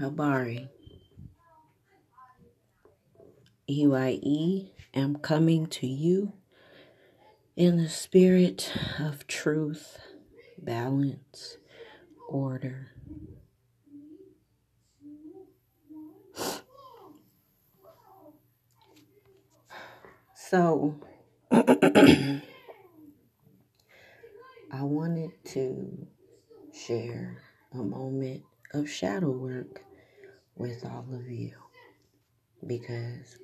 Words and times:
Habari. 0.00 0.68
EYE 3.68 4.72
am 4.94 5.16
coming 5.16 5.66
to 5.66 5.88
you 5.88 6.34
in 7.56 7.78
the 7.78 7.88
spirit 7.88 8.72
of 9.00 9.26
truth, 9.26 9.98
balance, 10.56 11.56
order. 12.28 12.92
So, 20.34 20.94
I 21.50 22.40
wanted 24.72 25.32
to 25.46 26.06
share 26.72 27.42
a 27.72 27.78
moment 27.78 28.44
of 28.72 28.88
shadow 28.88 29.30
work 29.30 29.82
with 30.58 30.84
all 30.84 31.06
of 31.14 31.30
you 31.30 31.52
because 32.66 33.38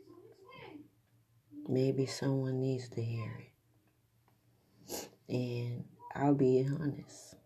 maybe 1.68 2.06
someone 2.06 2.60
needs 2.60 2.88
to 2.90 3.02
hear 3.02 3.32
it. 3.38 5.08
And 5.28 5.84
I'll 6.14 6.34
be 6.34 6.66
honest. 6.68 7.36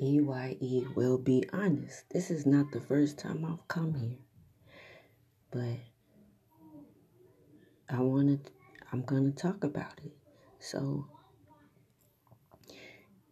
EYE 0.00 0.86
will 0.96 1.18
be 1.18 1.44
honest. 1.52 2.08
This 2.10 2.30
is 2.30 2.46
not 2.46 2.72
the 2.72 2.80
first 2.80 3.18
time 3.18 3.44
I've 3.44 3.68
come 3.68 3.94
here. 3.94 4.18
But 5.50 5.78
I 7.94 8.00
wanted 8.00 8.50
I'm 8.92 9.02
going 9.02 9.30
to 9.30 9.42
talk 9.42 9.62
about 9.62 10.00
it. 10.04 10.12
So 10.58 11.06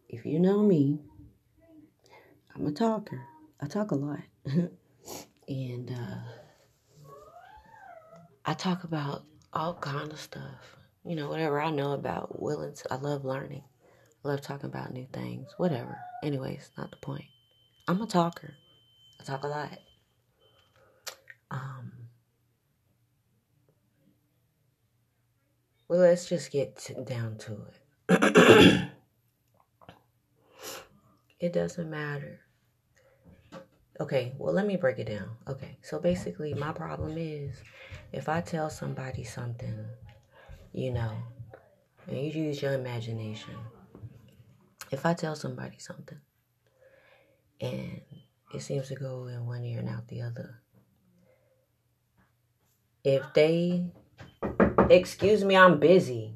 if 0.07 0.25
you 0.25 0.39
know 0.39 0.61
me, 0.61 0.99
I'm 2.55 2.67
a 2.67 2.71
talker. 2.71 3.21
I 3.59 3.67
talk 3.67 3.91
a 3.91 3.95
lot. 3.95 4.19
and 5.49 5.91
uh, 5.91 7.09
I 8.45 8.53
talk 8.53 8.83
about 8.83 9.23
all 9.51 9.73
kind 9.73 10.11
of 10.11 10.19
stuff. 10.19 10.77
You 11.03 11.15
know, 11.15 11.27
whatever 11.29 11.59
I 11.59 11.71
know 11.71 11.93
about 11.93 12.41
willing 12.41 12.75
to, 12.75 12.93
I 12.93 12.97
love 12.97 13.25
learning. 13.25 13.63
I 14.23 14.27
love 14.27 14.41
talking 14.41 14.69
about 14.69 14.93
new 14.93 15.07
things. 15.11 15.49
Whatever. 15.57 15.97
Anyways, 16.23 16.69
not 16.77 16.91
the 16.91 16.97
point. 16.97 17.25
I'm 17.87 18.01
a 18.01 18.07
talker. 18.07 18.53
I 19.19 19.23
talk 19.23 19.43
a 19.43 19.47
lot. 19.47 19.77
Um 21.49 21.91
Well, 25.87 26.01
let's 26.01 26.29
just 26.29 26.51
get 26.51 26.91
down 27.07 27.37
to 27.39 27.65
it. 28.09 28.91
it 31.39 31.51
doesn't 31.51 31.89
matter. 31.89 32.41
Okay, 33.99 34.33
well, 34.37 34.53
let 34.53 34.65
me 34.65 34.77
break 34.77 34.99
it 34.99 35.07
down. 35.07 35.29
Okay, 35.47 35.77
so 35.81 35.99
basically, 35.99 36.53
my 36.53 36.71
problem 36.71 37.17
is 37.17 37.61
if 38.13 38.29
I 38.29 38.41
tell 38.41 38.69
somebody 38.69 39.23
something, 39.23 39.85
you 40.71 40.91
know, 40.91 41.11
and 42.07 42.17
you 42.17 42.31
use 42.31 42.61
your 42.61 42.73
imagination, 42.73 43.55
if 44.91 45.05
I 45.05 45.13
tell 45.13 45.35
somebody 45.35 45.77
something 45.79 46.19
and 47.59 48.01
it 48.53 48.61
seems 48.61 48.87
to 48.87 48.95
go 48.95 49.27
in 49.27 49.45
one 49.45 49.63
ear 49.65 49.79
and 49.79 49.89
out 49.89 50.07
the 50.07 50.21
other, 50.21 50.61
if 53.03 53.21
they 53.33 53.85
Excuse 54.89 55.43
me, 55.45 55.55
I'm 55.55 55.79
busy. 55.79 56.33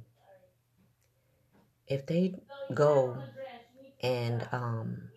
If 1.88 2.06
they 2.06 2.36
go 2.72 3.18
and 4.00 4.48
um, 4.52 5.10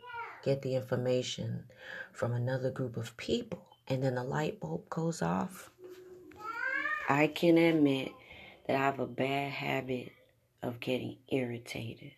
get 0.47 0.62
the 0.62 0.77
information 0.77 1.64
from 2.12 2.33
another 2.33 2.70
group 2.70 2.97
of 2.97 3.16
people 3.16 3.66
and 3.89 4.02
then 4.02 4.14
the 4.14 4.22
light 4.22 4.61
bulb 4.61 4.89
goes 4.89 5.20
off, 5.20 5.70
I 7.08 7.27
can 7.27 7.58
admit 7.58 8.12
that 8.67 8.77
I 8.77 8.78
have 8.78 9.00
a 9.00 9.06
bad 9.06 9.51
habit 9.51 10.12
of 10.62 10.79
getting 10.79 11.17
irritated. 11.29 12.12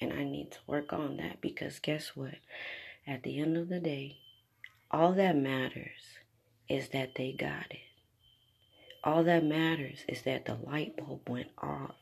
And 0.00 0.12
I 0.12 0.24
need 0.24 0.50
to 0.50 0.58
work 0.66 0.92
on 0.92 1.18
that 1.18 1.40
because 1.40 1.78
guess 1.78 2.16
what? 2.16 2.34
At 3.06 3.22
the 3.22 3.38
end 3.40 3.56
of 3.56 3.68
the 3.68 3.78
day, 3.78 4.18
all 4.90 5.12
that 5.12 5.36
matters 5.36 6.18
is 6.68 6.88
that 6.88 7.14
they 7.16 7.32
got 7.32 7.66
it. 7.70 7.78
All 9.04 9.22
that 9.24 9.44
matters 9.44 10.04
is 10.08 10.22
that 10.22 10.44
the 10.44 10.54
light 10.54 10.96
bulb 10.96 11.28
went 11.28 11.50
off. 11.58 11.94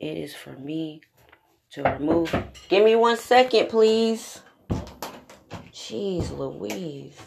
It 0.00 0.18
is 0.18 0.34
for 0.34 0.52
me 0.52 1.00
to 1.74 1.82
remove. 1.82 2.34
Give 2.68 2.84
me 2.84 2.94
one 2.94 3.16
second, 3.16 3.68
please. 3.68 4.40
Jeez 5.72 6.30
Louise. 6.30 7.20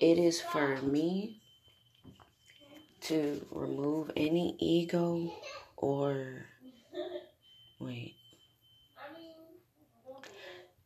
It 0.00 0.18
is 0.18 0.40
for 0.40 0.76
me 0.78 1.42
to 3.02 3.44
remove 3.50 4.10
any 4.16 4.56
ego 4.58 5.30
or. 5.76 6.46
Wait. 7.78 8.14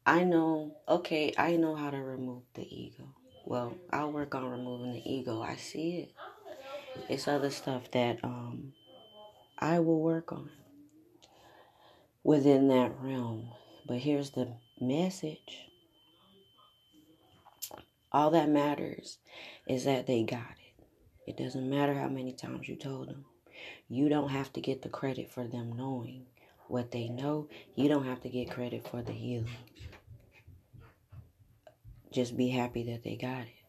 I 0.05 0.25
know, 0.25 0.76
okay, 0.88 1.34
I 1.37 1.56
know 1.56 1.75
how 1.75 1.91
to 1.91 1.99
remove 1.99 2.43
the 2.55 2.62
ego. 2.62 3.05
Well, 3.44 3.76
I'll 3.93 4.10
work 4.10 4.34
on 4.34 4.50
removing 4.50 4.93
the 4.93 5.09
ego. 5.09 5.41
I 5.41 5.56
see 5.56 5.99
it. 5.99 6.12
It's 7.09 7.28
other 7.28 7.50
stuff 7.50 7.91
that 7.93 8.19
um 8.25 8.72
I 9.59 9.78
will 9.78 10.00
work 10.00 10.32
on 10.32 10.50
within 12.26 12.69
that 12.69 12.92
realm. 13.00 13.48
But 13.87 13.98
here's 13.98 14.31
the 14.31 14.48
message. 14.81 15.69
All 18.12 18.31
that 18.31 18.48
matters 18.48 19.19
is 19.69 19.84
that 19.84 20.06
they 20.06 20.22
got 20.25 20.41
it. 20.41 20.84
It 21.31 21.37
doesn't 21.37 21.69
matter 21.69 21.94
how 21.94 22.09
many 22.09 22.32
times 22.32 22.69
you 22.69 22.76
told 22.76 23.09
them. 23.09 23.25
You 23.88 24.09
don't 24.09 24.31
have 24.31 24.53
to 24.54 24.60
get 24.60 24.82
the 24.82 24.88
credit 24.88 25.31
for 25.31 25.47
them 25.47 25.76
knowing 25.76 26.26
what 26.69 26.91
they 26.91 27.09
know. 27.09 27.48
You 27.75 27.88
don't 27.88 28.06
have 28.06 28.20
to 28.22 28.28
get 28.28 28.50
credit 28.50 28.88
for 28.88 29.03
the 29.03 29.12
healing 29.12 29.48
just 32.16 32.34
be 32.34 32.48
happy 32.48 32.82
that 32.84 33.04
they 33.04 33.14
got 33.14 33.43
it. 33.43 33.66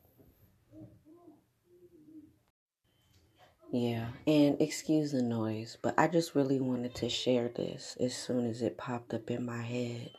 Yeah, 3.71 4.07
and 4.25 4.61
excuse 4.61 5.11
the 5.11 5.21
noise, 5.21 5.77
but 5.81 5.93
I 5.97 6.07
just 6.07 6.35
really 6.35 6.59
wanted 6.59 6.95
to 6.95 7.09
share 7.09 7.49
this 7.49 7.97
as 7.99 8.15
soon 8.15 8.49
as 8.49 8.61
it 8.61 8.77
popped 8.77 9.13
up 9.13 9.29
in 9.29 9.45
my 9.45 9.61
head. 9.61 10.11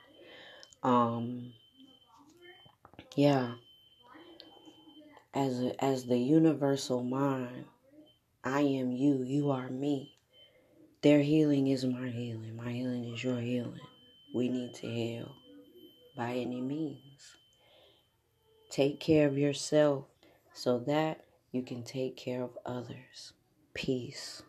Um 0.82 1.54
yeah. 3.16 3.54
As 5.32 5.60
a, 5.60 5.84
as 5.84 6.04
the 6.04 6.18
universal 6.18 7.02
mind, 7.02 7.64
I 8.44 8.60
am 8.60 8.92
you, 8.92 9.22
you 9.22 9.50
are 9.50 9.68
me. 9.68 10.14
Their 11.02 11.20
healing 11.22 11.68
is 11.68 11.84
my 11.84 12.08
healing. 12.08 12.56
My 12.56 12.72
healing 12.72 13.12
is 13.14 13.22
your 13.22 13.38
healing. 13.40 13.80
We 14.34 14.48
need 14.48 14.74
to 14.74 14.86
heal 14.86 15.34
by 16.16 16.32
any 16.32 16.60
means. 16.60 17.36
Take 18.70 19.00
care 19.00 19.26
of 19.26 19.38
yourself 19.38 20.04
so 20.52 20.78
that 20.80 21.24
you 21.50 21.62
can 21.62 21.82
take 21.82 22.16
care 22.16 22.42
of 22.42 22.58
others. 22.66 23.32
Peace. 23.78 24.42